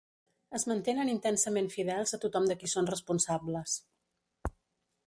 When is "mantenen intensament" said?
0.71-1.69